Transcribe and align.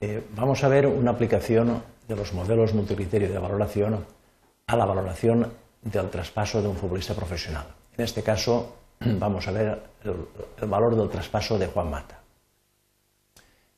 Eh, 0.00 0.24
vamos 0.36 0.62
a 0.62 0.68
ver 0.68 0.86
una 0.86 1.10
aplicación 1.10 1.82
de 2.06 2.14
los 2.14 2.32
modelos 2.32 2.72
multicriterio 2.72 3.32
de 3.32 3.38
valoración 3.38 4.06
a 4.66 4.76
la 4.76 4.84
valoración 4.84 5.52
del 5.82 6.08
traspaso 6.08 6.62
de 6.62 6.68
un 6.68 6.76
futbolista 6.76 7.14
profesional. 7.14 7.66
En 7.96 8.04
este 8.04 8.22
caso, 8.22 8.76
vamos 9.00 9.48
a 9.48 9.52
ver 9.52 9.82
el, 10.04 10.68
valor 10.68 10.94
del 10.94 11.08
traspaso 11.08 11.58
de 11.58 11.66
Juan 11.66 11.90
Mata. 11.90 12.20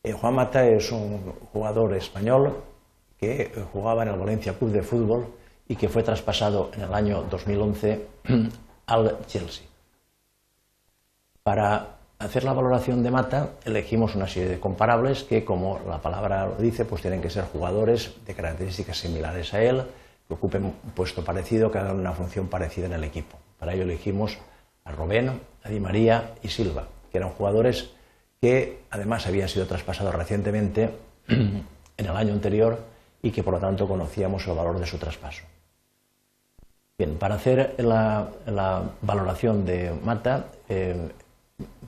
Eh, 0.03 0.13
Juan 0.13 0.35
Mata 0.35 0.67
es 0.67 0.93
un 0.93 1.33
jugador 1.53 1.95
español 1.95 2.65
que 3.19 3.51
jugaba 3.73 4.03
en 4.03 4.11
el 4.11 4.19
Valencia 4.19 4.59
Club 4.59 4.73
de 4.73 4.83
Fútbol 4.83 5.27
y 5.69 5.77
que 5.77 5.89
fue 5.89 6.03
traspasado 6.03 6.71
en 6.75 6.83
el 6.83 6.93
año 6.93 7.23
2011 7.31 8.07
al 8.87 9.27
Chelsea. 9.27 9.65
Para 11.43 12.00
hacer 12.21 12.45
la 12.45 12.53
valoración 12.53 13.03
de 13.03 13.11
Mata 13.11 13.51
elegimos 13.65 14.15
una 14.15 14.29
serie 14.29 14.49
de 14.49 14.61
comparables 14.61 15.25
que, 15.25 15.45
como 15.45 15.81
la 15.89 16.03
palabra 16.03 16.47
lo 16.47 16.57
dice, 16.57 16.85
pues 16.85 17.01
tienen 17.01 17.23
que 17.23 17.31
ser 17.31 17.45
jugadores 17.45 18.15
de 18.27 18.35
características 18.35 18.99
similares 18.99 19.53
a 19.55 19.63
él, 19.63 19.83
que 20.29 20.35
ocupen 20.35 20.67
un 20.67 20.73
puesto 20.95 21.25
parecido, 21.25 21.73
que 21.73 21.79
hagan 21.79 21.99
una 21.99 22.13
función 22.13 22.49
parecida 22.49 22.87
en 22.87 22.93
el 22.93 23.05
equipo. 23.05 23.39
Para 23.59 23.73
ello 23.73 23.85
elegimos 23.85 24.39
a 24.85 24.93
Robén, 24.93 25.31
a 25.31 25.71
María 25.81 26.35
y 26.43 26.49
Silva, 26.49 26.89
que 27.11 27.19
eran 27.19 27.31
jugadores 27.31 27.91
que 28.41 28.81
además 28.91 29.27
habían 29.27 29.49
sido 29.49 29.67
traspasados 29.67 30.15
recientemente 30.15 30.91
en 31.29 31.65
el 31.97 32.17
año 32.17 32.35
anterior 32.35 32.81
y 33.23 33.31
que 33.31 33.43
por 33.43 33.55
lo 33.55 33.61
tanto 33.61 33.89
conocíamos 33.89 34.47
el 34.47 34.55
valor 34.55 34.79
de 34.79 34.87
su 34.87 34.99
traspaso. 34.99 35.43
Bien, 36.99 37.17
para 37.17 37.37
hacer 37.37 37.77
la, 37.79 38.29
valoración 39.01 39.65
de 39.65 39.91
Mata, 40.05 40.49
eh, 40.69 41.09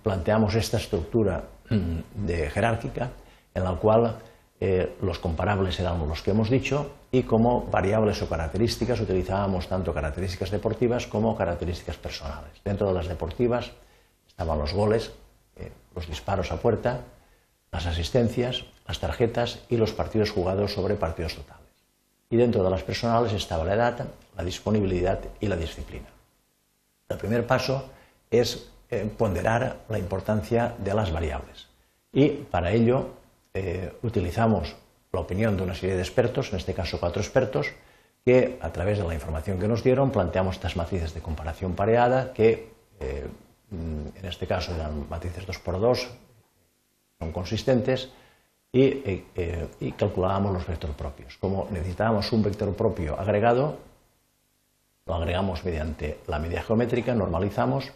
planteamos 0.03 0.55
esta 0.55 0.77
estructura 0.77 1.45
mm, 1.71 2.27
de 2.27 2.51
jerárquica 2.51 3.11
en 3.55 3.65
la 3.65 3.73
cual 3.75 4.17
eh, 4.61 4.97
los 5.03 5.19
comparables 5.19 5.79
eran 5.81 6.07
los 6.09 6.23
que 6.23 6.31
hemos 6.31 6.49
dicho 6.49 6.93
y 7.11 7.25
como 7.25 7.67
variables 7.67 8.23
o 8.23 8.29
características 8.29 9.01
utilizábamos 9.01 9.69
tanto 9.69 9.93
características 9.93 10.51
deportivas 10.51 11.07
como 11.07 11.37
características 11.37 11.97
personales. 11.97 12.53
Dentro 12.65 12.87
de 12.89 12.95
las 12.95 13.09
deportivas 13.09 13.73
estaban 14.27 14.59
los 14.59 14.73
goles, 14.73 15.13
eh, 15.57 15.73
los 15.95 16.07
disparos 16.07 16.53
a 16.53 16.57
puerta, 16.57 17.01
las 17.71 17.87
asistencias, 17.87 18.65
las 18.87 19.01
tarjetas 19.01 19.61
y 19.69 19.77
los 19.77 19.93
partidos 19.93 20.31
jugados 20.31 20.73
sobre 20.73 20.95
partidos 20.95 21.35
totales. 21.35 21.67
Y 22.31 22.37
dentro 22.37 22.63
de 22.65 22.71
las 22.71 22.83
personales 22.83 23.33
estaba 23.33 23.65
la 23.65 23.75
edad, 23.75 24.07
la 24.37 24.45
disponibilidad 24.45 25.21
y 25.41 25.49
la 25.49 25.57
disciplina. 25.57 26.09
El 27.09 27.19
primer 27.19 27.47
paso 27.47 27.91
es 28.31 28.72
eh, 28.93 29.11
ponderar 29.17 29.79
la 29.89 29.99
importancia 29.99 30.75
de 30.77 30.93
las 30.93 31.11
variables. 31.11 31.67
Y 32.13 32.29
para 32.29 32.73
ello 32.73 33.07
eh, 33.55 33.91
utilizamos 34.03 34.77
la 35.11 35.21
opinión 35.21 35.57
de 35.57 35.63
una 35.63 35.75
serie 35.75 35.97
de 35.97 36.03
expertos, 36.03 36.51
en 36.51 36.59
este 36.59 36.75
caso 36.75 37.01
cuatro 37.01 37.23
expertos, 37.23 37.69
que 38.23 38.59
a 38.61 38.71
través 38.71 38.99
de 38.99 39.05
la 39.05 39.15
información 39.15 39.59
que 39.59 39.67
nos 39.67 39.83
dieron 39.83 40.11
planteamos 40.11 40.57
estas 40.57 40.77
matrices 40.77 41.15
de 41.15 41.23
comparación 41.23 41.73
pareada 41.73 42.35
que 42.35 42.69
eh, 43.01 43.27
en 43.71 44.27
este 44.29 44.47
caso 44.47 44.75
eran 44.75 45.09
matrices 45.09 45.49
2x2, 45.49 46.09
son 47.19 47.33
consistentes 47.33 48.11
y, 48.71 49.25
y 49.81 49.93
calculábamos 49.93 50.53
los 50.53 50.67
vectores 50.67 50.97
propios. 50.97 51.39
Como 51.39 51.67
necesitábamos 51.71 52.31
un 52.31 52.43
vector 52.43 52.75
propio 52.75 53.19
agregado, 53.19 53.79
lo 55.07 55.15
agregamos 55.15 55.65
mediante 55.65 56.19
la 56.27 56.39
media 56.39 56.63
geométrica, 56.63 57.15
normalizamos 57.15 57.91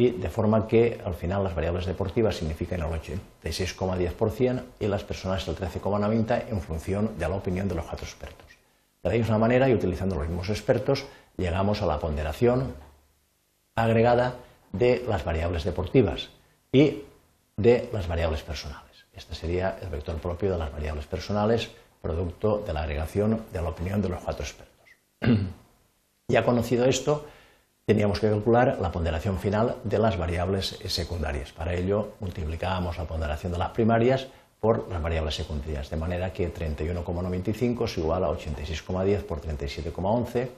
y 0.00 0.12
de 0.12 0.30
forma 0.30 0.66
que 0.66 0.98
al 1.04 1.12
final 1.12 1.44
las 1.44 1.54
variables 1.54 1.84
deportivas 1.84 2.36
significan 2.36 2.80
el 2.80 2.86
86,10% 2.86 4.62
y 4.80 4.86
las 4.86 5.04
personas 5.04 5.46
el 5.46 5.54
13,90% 5.54 6.44
en 6.48 6.62
función 6.62 7.18
de 7.18 7.28
la 7.28 7.34
opinión 7.34 7.68
de 7.68 7.74
los 7.74 7.84
cuatro 7.84 8.06
expertos. 8.06 8.46
De 9.02 9.10
la 9.10 9.16
misma 9.16 9.36
manera, 9.36 9.68
y 9.68 9.74
utilizando 9.74 10.16
los 10.16 10.26
mismos 10.26 10.48
expertos, 10.48 11.04
llegamos 11.36 11.82
a 11.82 11.86
la 11.86 11.98
ponderación 11.98 12.72
agregada 13.74 14.36
de 14.72 15.04
las 15.06 15.22
variables 15.22 15.64
deportivas 15.64 16.30
y 16.72 17.02
de 17.58 17.90
las 17.92 18.08
variables 18.08 18.42
personales. 18.42 19.04
Este 19.12 19.34
sería 19.34 19.76
el 19.82 19.90
vector 19.90 20.16
propio 20.16 20.50
de 20.52 20.56
las 20.56 20.72
variables 20.72 21.04
personales, 21.04 21.68
producto 22.00 22.64
de 22.66 22.72
la 22.72 22.84
agregación 22.84 23.44
de 23.52 23.60
la 23.60 23.68
opinión 23.68 24.00
de 24.00 24.08
los 24.08 24.22
cuatro 24.22 24.46
expertos. 24.46 24.88
ya 26.28 26.42
conocido 26.42 26.86
esto, 26.86 27.26
teníamos 27.90 28.20
que 28.20 28.30
calcular 28.30 28.78
la 28.80 28.92
ponderación 28.92 29.40
final 29.40 29.74
de 29.82 29.98
las 29.98 30.16
variables 30.16 30.78
secundarias. 30.86 31.50
Para 31.50 31.74
ello 31.74 32.12
multiplicábamos 32.20 32.96
la 32.96 33.02
ponderación 33.02 33.50
de 33.50 33.58
las 33.58 33.70
primarias 33.70 34.28
por 34.60 34.88
las 34.88 35.02
variables 35.02 35.34
secundarias, 35.34 35.90
de 35.90 35.96
manera 35.96 36.32
que 36.32 36.54
31,95 36.54 37.86
es 37.86 37.98
igual 37.98 38.22
a 38.22 38.28
86,10 38.28 39.24
por 39.24 39.40
37,11, 39.40 40.48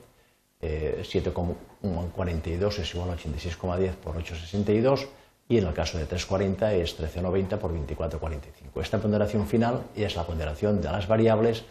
7,42 0.61 2.79
es 2.79 2.95
igual 2.95 3.09
a 3.09 3.17
86,10 3.17 3.93
por 3.93 4.17
8,62 4.17 5.09
y 5.49 5.57
en 5.57 5.69
el 5.69 5.73
caso 5.73 5.97
de 5.97 6.07
3,40 6.07 6.73
es 6.73 7.01
13,90 7.01 7.57
por 7.57 7.73
24,45. 7.73 8.83
Esta 8.83 8.99
ponderación 8.99 9.47
final 9.47 9.85
es 9.97 10.17
la 10.17 10.27
ponderación 10.27 10.83
de 10.83 10.93
las 10.93 11.09
variables 11.09 11.65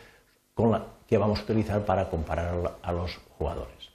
con 0.55 0.71
la 0.71 0.87
que 1.05 1.19
vamos 1.19 1.41
a 1.41 1.43
utilizar 1.43 1.85
para 1.85 2.09
comparar 2.09 2.77
a 2.81 2.91
los 2.91 3.19
jugadores. 3.37 3.90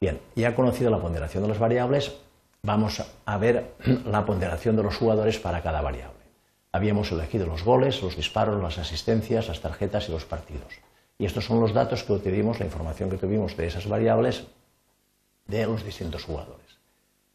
Bien, 0.00 0.20
ya 0.36 0.54
conocido 0.54 0.90
la 0.90 1.00
ponderación 1.00 1.42
de 1.42 1.48
las 1.48 1.58
variables, 1.58 2.14
vamos 2.62 3.02
a 3.26 3.38
ver 3.38 3.72
la 4.06 4.24
ponderación 4.24 4.76
de 4.76 4.84
los 4.84 4.96
jugadores 4.96 5.38
para 5.38 5.62
cada 5.62 5.80
variable. 5.80 6.18
Habíamos 6.70 7.10
elegido 7.10 7.46
los 7.46 7.64
goles, 7.64 8.02
los 8.02 8.16
disparos, 8.16 8.62
las 8.62 8.78
asistencias, 8.78 9.48
las 9.48 9.60
tarjetas 9.60 10.08
y 10.08 10.12
los 10.12 10.24
partidos. 10.24 10.74
Y 11.18 11.24
estos 11.24 11.46
son 11.46 11.60
los 11.60 11.74
datos 11.74 12.04
que 12.04 12.12
obtuvimos, 12.12 12.60
la 12.60 12.66
información 12.66 13.10
que 13.10 13.16
tuvimos 13.16 13.56
de 13.56 13.66
esas 13.66 13.88
variables 13.88 14.44
de 15.46 15.66
los 15.66 15.84
distintos 15.84 16.24
jugadores. 16.24 16.78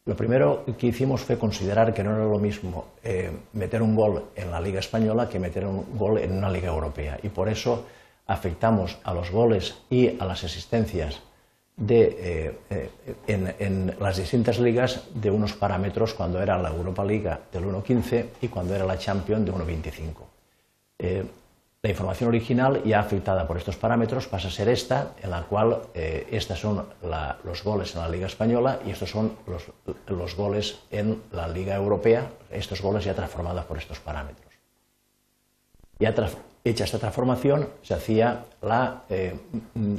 Lo 0.05 0.15
primero 0.15 0.63
que 0.77 0.87
hicimos 0.87 1.21
fue 1.21 1.37
considerar 1.37 1.93
que 1.93 2.03
no 2.03 2.15
era 2.15 2.25
lo 2.25 2.39
mismo 2.39 2.87
eh, 3.03 3.31
meter 3.53 3.81
un 3.81 3.95
gol 3.95 4.25
en 4.35 4.51
la 4.51 4.61
Liga 4.61 4.79
Española 4.79 5.27
que 5.27 5.39
meter 5.39 5.65
un 5.65 5.97
gol 5.97 6.19
en 6.19 6.31
una 6.31 6.49
Liga 6.49 6.69
Europea. 6.69 7.19
Y 7.23 7.29
por 7.29 7.49
eso 7.49 7.85
afectamos 8.27 8.99
a 9.03 9.13
los 9.13 9.31
goles 9.31 9.75
y 9.89 10.17
a 10.21 10.25
las 10.25 10.43
asistencias 10.43 11.21
de, 11.75 12.57
eh, 12.69 12.89
eh, 13.27 13.55
en, 13.59 13.95
las 13.99 14.17
distintas 14.17 14.59
ligas 14.59 15.03
de 15.13 15.31
unos 15.31 15.53
parámetros 15.53 16.13
cuando 16.13 16.41
era 16.41 16.57
la 16.57 16.69
Europa 16.69 17.03
Liga 17.03 17.39
del 17.51 17.65
1.15 17.65 18.25
y 18.41 18.47
cuando 18.47 18.75
era 18.75 18.85
la 18.85 18.97
Champions 18.97 19.45
de 19.45 19.51
1.25. 19.51 20.13
Eh, 20.99 21.23
la 21.81 21.89
información 21.89 22.29
original, 22.29 22.81
ya 22.85 22.99
afectada 22.99 23.45
por 23.45 23.57
estos 23.57 23.75
parámetros, 23.75 24.27
pasa 24.27 24.47
a 24.47 24.51
ser 24.51 24.69
esta, 24.69 25.15
en 25.21 25.31
la 25.31 25.41
cual 25.43 25.81
estos 25.93 26.57
son 26.57 26.85
los 27.43 27.61
goles 27.61 27.93
en 27.93 27.99
la 27.99 28.07
Liga 28.07 28.27
Española 28.27 28.79
y 28.85 28.91
estos 28.91 29.09
son 29.09 29.33
los, 29.47 29.65
los, 30.07 30.37
goles 30.37 30.79
en 30.91 31.21
la 31.33 31.49
Liga 31.49 31.75
Europea, 31.75 32.31
estos 32.49 32.81
goles 32.81 33.03
ya 33.03 33.13
transformados 33.13 33.65
por 33.65 33.77
estos 33.77 33.99
parámetros. 33.99 34.53
Ya 35.99 36.15
hecha 36.63 36.85
esta 36.85 36.99
transformación, 36.99 37.67
se, 37.81 37.95
hacía 37.95 38.45
la, 38.61 39.03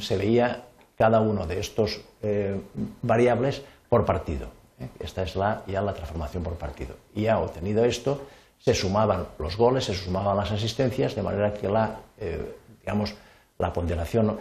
se 0.00 0.16
veía 0.16 0.64
cada 0.96 1.20
uno 1.20 1.46
de 1.46 1.60
estos 1.60 2.00
eh, 2.22 2.60
variables 3.02 3.62
por 3.88 4.04
partido. 4.04 4.48
¿eh? 4.78 4.88
Esta 5.00 5.22
es 5.22 5.36
la, 5.36 5.62
ya 5.66 5.82
la 5.82 5.94
transformación 5.94 6.42
por 6.42 6.54
partido. 6.54 6.96
Y 7.14 7.22
ya 7.22 7.38
obtenido 7.38 7.84
esto, 7.84 8.22
se 8.58 8.74
sumaban 8.74 9.26
los 9.38 9.56
goles, 9.56 9.84
se 9.84 9.94
sumaban 9.94 10.36
las 10.36 10.52
asistencias, 10.52 11.14
de 11.14 11.22
manera 11.22 11.52
que 11.52 11.68
la, 11.68 12.00
eh, 12.18 12.54
digamos, 12.80 13.14
la 13.58 13.72
ponderación, 13.72 14.38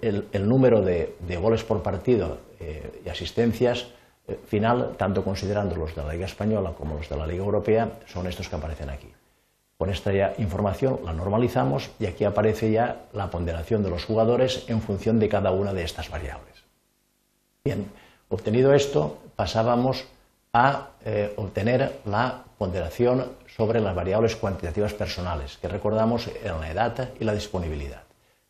el, 0.00 0.48
número 0.48 0.82
de, 0.82 1.16
de, 1.20 1.36
goles 1.36 1.62
por 1.62 1.82
partido 1.82 2.38
y 3.04 3.08
asistencias 3.08 3.88
final, 4.46 4.94
tanto 4.96 5.22
considerando 5.22 5.76
los 5.76 5.94
de 5.94 6.02
la 6.02 6.12
Liga 6.12 6.26
Española 6.26 6.72
como 6.76 6.96
los 6.96 7.08
de 7.08 7.16
la 7.16 7.26
Liga 7.26 7.44
Europea, 7.44 7.98
son 8.06 8.26
estos 8.26 8.48
que 8.48 8.56
aparecen 8.56 8.90
aquí. 8.90 9.08
Con 9.78 9.90
esta 9.90 10.34
información 10.38 10.98
la 11.04 11.12
normalizamos 11.12 11.90
y 12.00 12.06
aquí 12.06 12.24
aparece 12.24 12.72
ya 12.72 13.02
la 13.12 13.30
ponderación 13.30 13.84
de 13.84 13.90
los 13.90 14.04
jugadores 14.04 14.64
en 14.66 14.82
función 14.82 15.20
de 15.20 15.28
cada 15.28 15.52
una 15.52 15.72
de 15.72 15.84
estas 15.84 16.10
variables. 16.10 16.64
Bien, 17.64 17.86
obtenido 18.28 18.74
esto, 18.74 19.18
pasábamos 19.36 20.04
a 20.52 20.88
eh, 21.04 21.32
obtener 21.36 22.00
la 22.06 22.42
ponderación 22.58 23.30
sobre 23.46 23.78
las 23.78 23.94
variables 23.94 24.34
cuantitativas 24.34 24.94
personales, 24.94 25.58
que 25.58 25.68
recordamos 25.68 26.28
en 26.42 26.60
la 26.60 26.72
edad 26.72 27.10
y 27.20 27.24
la 27.24 27.34
disponibilidad. 27.34 28.02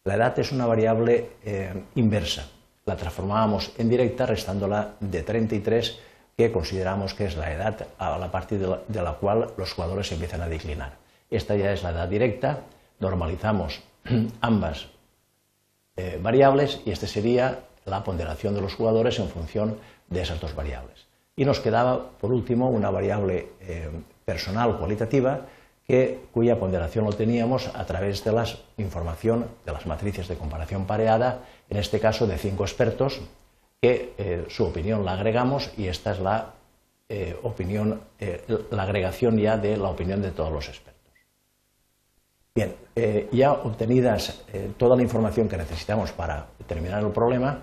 La 0.04 0.14
edad 0.14 0.38
es 0.38 0.50
una 0.50 0.64
variable 0.64 1.32
eh, 1.44 1.74
inversa. 1.96 2.46
La 2.86 2.96
transformábamos 2.96 3.72
en 3.76 3.90
directa 3.90 4.24
restándola 4.24 4.94
de 4.98 5.22
33, 5.22 5.98
que 6.38 6.50
consideramos 6.50 7.12
que 7.12 7.26
es 7.26 7.36
la 7.36 7.52
edad 7.52 7.86
a 7.98 8.16
la 8.16 8.30
partir 8.30 8.66
de 8.88 9.02
la 9.02 9.12
cual 9.12 9.50
los 9.58 9.74
jugadores 9.74 10.10
empiezan 10.10 10.40
a 10.40 10.48
declinar. 10.48 11.07
Esta 11.30 11.56
ya 11.56 11.72
es 11.72 11.82
la 11.82 11.90
edad 11.90 12.08
directa, 12.08 12.60
normalizamos 13.00 13.82
ambas 14.40 14.88
eh, 15.96 16.18
variables 16.22 16.80
y 16.86 16.90
esta 16.90 17.06
sería 17.06 17.60
la 17.84 18.04
ponderación 18.04 18.54
de 18.54 18.60
los 18.60 18.74
jugadores 18.74 19.18
en 19.18 19.28
función 19.28 19.76
de 20.08 20.22
esas 20.22 20.40
dos 20.40 20.54
variables. 20.54 21.06
Y 21.36 21.44
nos 21.44 21.60
quedaba, 21.60 22.10
por 22.20 22.32
último, 22.32 22.70
una 22.70 22.90
variable 22.90 23.48
eh, 23.60 23.90
personal 24.24 24.78
cualitativa 24.78 25.42
que, 25.86 26.20
cuya 26.32 26.58
ponderación 26.58 27.04
lo 27.04 27.12
teníamos 27.12 27.68
a 27.74 27.84
través 27.84 28.24
de 28.24 28.32
la 28.32 28.44
información 28.76 29.46
de 29.64 29.72
las 29.72 29.86
matrices 29.86 30.28
de 30.28 30.36
comparación 30.36 30.86
pareada, 30.86 31.40
en 31.68 31.78
este 31.78 32.00
caso 32.00 32.26
de 32.26 32.38
cinco 32.38 32.64
expertos, 32.64 33.20
que 33.80 34.14
eh, 34.18 34.44
su 34.48 34.64
opinión 34.64 35.04
la 35.04 35.12
agregamos 35.12 35.70
y 35.76 35.88
esta 35.88 36.12
es 36.12 36.20
la 36.20 36.54
opinión, 37.42 38.02
la 38.70 38.82
agregación 38.82 39.38
ya 39.38 39.56
de 39.56 39.78
la 39.78 39.88
opinión 39.88 40.20
de 40.20 40.30
todos 40.30 40.52
los 40.52 40.68
expertos. 40.68 40.97
Bien, 42.58 42.74
ya 43.30 43.52
obtenidas 43.52 44.42
toda 44.76 44.96
la 44.96 45.02
información 45.02 45.48
que 45.48 45.56
necesitamos 45.56 46.10
para 46.10 46.46
determinar 46.58 47.04
el 47.04 47.12
problema, 47.12 47.62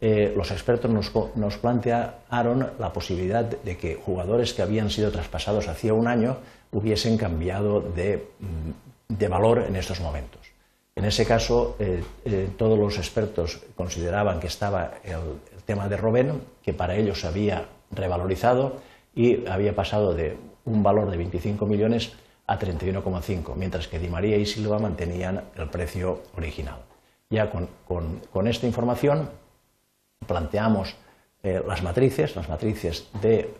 los 0.00 0.52
expertos 0.52 0.88
nos, 0.88 1.56
plantearon 1.56 2.70
la 2.78 2.92
posibilidad 2.92 3.44
de 3.44 3.76
que 3.76 3.96
jugadores 3.96 4.54
que 4.54 4.62
habían 4.62 4.90
sido 4.90 5.10
traspasados 5.10 5.66
hacía 5.66 5.92
un 5.92 6.06
año 6.06 6.36
hubiesen 6.70 7.16
cambiado 7.16 7.80
de, 7.80 8.28
de 9.08 9.28
valor 9.28 9.64
en 9.66 9.74
estos 9.74 10.00
momentos. 10.00 10.52
En 10.98 11.04
ese 11.04 11.24
caso, 11.24 11.76
eh, 11.78 12.02
eh, 12.24 12.48
todos 12.56 12.76
los 12.76 12.98
expertos 12.98 13.60
consideraban 13.76 14.40
que 14.40 14.48
estaba 14.48 14.94
el, 15.04 15.38
tema 15.64 15.88
de 15.88 15.96
Robben, 15.96 16.40
que 16.60 16.72
para 16.72 16.96
ellos 16.96 17.20
se 17.20 17.28
había 17.28 17.66
revalorizado 17.92 18.80
y 19.14 19.46
había 19.46 19.76
pasado 19.76 20.12
de 20.12 20.36
un 20.64 20.82
valor 20.82 21.08
de 21.08 21.16
25 21.16 21.66
millones 21.66 22.14
a 22.48 22.58
31,5, 22.58 23.54
mientras 23.54 23.86
que 23.86 24.00
Di 24.00 24.08
María 24.08 24.36
y 24.36 24.46
Silva 24.46 24.80
mantenían 24.80 25.44
el 25.54 25.68
precio 25.68 26.22
original. 26.36 26.80
Ya 27.30 27.50
con, 27.50 28.48
esta 28.48 28.66
información 28.66 29.30
planteamos 30.26 30.96
eh, 31.44 31.62
las 31.64 31.82
matrices, 31.82 32.34
las 32.34 32.48
matrices 32.48 33.06
de 33.22 33.54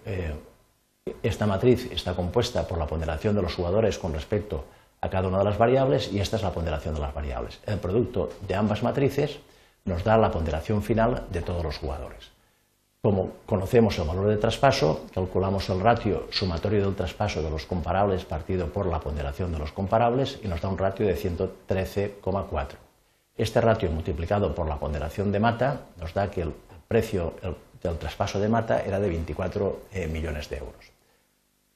esta 1.23 1.47
matriz 1.47 1.91
está 1.93 2.15
compuesta 2.15 2.67
por 2.67 2.79
la 2.79 2.87
ponderación 2.87 3.35
de 3.35 3.43
los 3.43 3.55
jugadores 3.55 3.99
con 3.99 4.13
respecto 4.13 4.65
a 5.01 5.09
cada 5.09 5.29
una 5.29 5.39
de 5.39 5.45
las 5.45 5.59
variables 5.59 6.13
y 6.13 6.21
esta 6.21 6.37
es 6.37 6.43
la 6.43 6.53
ponderación 6.53 6.95
de 6.95 7.01
las 7.01 7.15
variables. 7.15 7.61
El 7.67 7.79
producto 7.79 8.31
de 8.47 8.55
ambas 8.55 8.83
matrices 8.83 9.39
nos 9.85 10.05
da 10.05 10.17
la 10.19 10.31
ponderación 10.31 10.83
final 10.83 11.25
de 11.31 11.43
todos 11.43 11.63
los 11.65 11.79
jugadores. 11.79 12.31
Como 13.01 13.31
conocemos 13.47 13.97
el 13.99 14.09
valor 14.09 14.27
de 14.27 14.39
traspaso, 14.39 15.07
calculamos 15.15 15.69
el 15.69 15.79
ratio 15.79 16.27
sumatorio 16.31 16.85
del 16.85 16.97
traspaso 16.97 17.41
de 17.41 17.49
los 17.49 17.65
comparables 17.65 18.25
partido 18.25 18.67
por 18.67 18.87
la 18.87 18.99
ponderación 18.99 19.53
de 19.53 19.59
los 19.61 19.71
comparables 19.71 20.41
y 20.43 20.49
nos 20.49 20.61
da 20.61 20.69
un 20.69 20.79
ratio 20.79 21.07
de 21.07 21.17
113,4. 21.17 22.67
Este 23.37 23.61
ratio 23.61 23.89
multiplicado 23.93 24.53
por 24.53 24.67
la 24.67 24.81
ponderación 24.81 25.31
de 25.31 25.39
mata 25.39 25.83
nos 26.01 26.13
da 26.13 26.29
que 26.29 26.43
el 26.43 26.53
precio 26.89 27.35
del 27.81 27.99
traspaso 27.99 28.41
de 28.41 28.49
mata 28.49 28.83
era 28.83 28.99
de 28.99 29.09
24 29.09 29.83
eh, 29.93 30.09
millones 30.09 30.49
de 30.51 30.57
euros. 30.57 30.91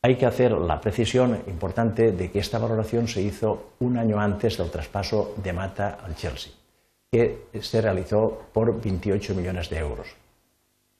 Hay 0.02 0.16
que 0.16 0.26
hacer 0.26 0.50
la 0.50 0.80
precisión 0.80 1.40
importante 1.46 2.10
de 2.10 2.32
que 2.32 2.40
esta 2.40 2.58
valoración 2.58 3.06
se 3.06 3.22
hizo 3.22 3.74
un 3.78 3.96
año 3.96 4.18
antes 4.18 4.58
del 4.58 4.72
traspaso 4.72 5.34
de 5.36 5.52
Mata 5.52 5.98
al 6.04 6.16
Chelsea, 6.16 6.52
que 7.12 7.44
se 7.60 7.80
realizó 7.80 8.46
por 8.52 8.82
28 8.82 9.36
millones 9.36 9.70
de 9.70 9.78
euros. 9.78 10.21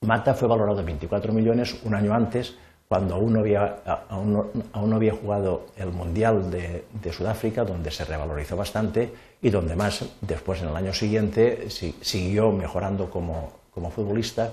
Mata 0.02 0.34
fue 0.34 0.48
valorado 0.48 0.80
en 0.80 0.86
24 0.86 1.32
millones 1.32 1.76
un 1.84 1.94
año 1.94 2.14
antes, 2.14 2.54
cuando 2.88 3.14
aún 3.14 3.32
no 3.32 3.40
había, 3.40 5.12
jugado 5.14 5.66
el 5.76 5.90
Mundial 5.90 6.50
de, 6.50 7.12
Sudáfrica, 7.12 7.64
donde 7.64 7.90
se 7.90 8.04
revalorizó 8.04 8.56
bastante 8.56 9.12
y 9.40 9.48
donde 9.48 9.74
más 9.74 10.04
después, 10.20 10.60
en 10.60 10.68
el 10.68 10.76
año 10.76 10.92
siguiente, 10.92 11.70
siguió 11.70 12.52
mejorando 12.52 13.08
como 13.08 13.90
futbolista 13.90 14.52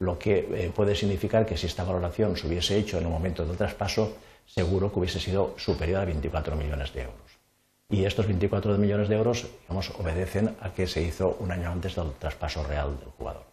lo 0.00 0.18
que 0.18 0.38
eh, 0.38 0.72
puede 0.74 0.94
significar 0.94 1.46
que 1.46 1.56
si 1.56 1.66
esta 1.66 1.84
valoración 1.84 2.36
se 2.36 2.46
hubiese 2.46 2.76
hecho 2.76 2.98
en 2.98 3.06
un 3.06 3.12
momento 3.12 3.44
del 3.44 3.56
traspaso, 3.56 4.16
seguro 4.46 4.90
que 4.90 4.98
hubiese 4.98 5.20
sido 5.20 5.54
superior 5.56 6.00
a 6.00 6.04
24 6.06 6.56
millones 6.56 6.92
de 6.94 7.02
euros. 7.02 7.38
Y 7.90 8.04
estos 8.04 8.26
24 8.26 8.78
millones 8.78 9.08
de 9.08 9.16
euros 9.16 9.46
obedecen 9.98 10.56
a 10.60 10.72
que 10.72 10.86
se 10.86 11.02
hizo 11.02 11.36
un 11.40 11.52
año 11.52 11.70
antes 11.70 11.96
del 11.96 12.12
traspaso 12.12 12.64
real 12.64 12.98
del 12.98 13.10
jugador. 13.10 13.49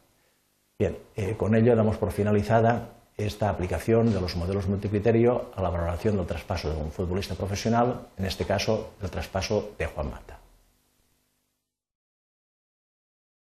Bien, 0.80 0.96
eh, 1.16 1.34
con 1.36 1.56
ello 1.56 1.76
damos 1.76 1.98
por 1.98 2.12
finalizada 2.12 2.90
esta 3.18 3.50
aplicación 3.50 4.14
de 4.14 4.22
los 4.22 4.36
modelos 4.36 4.68
multicriterio 4.68 5.50
a 5.56 5.64
la 5.64 5.72
valoración 5.72 6.18
del 6.18 6.28
traspaso 6.28 6.70
de 6.70 6.80
un 6.80 6.92
futbolista 6.92 7.34
profesional, 7.34 8.10
en 8.16 8.26
este 8.26 8.46
caso 8.46 8.92
el 9.02 9.10
traspaso 9.10 9.72
de 9.80 9.88
Juan 9.88 10.12
Mata. 10.12 10.38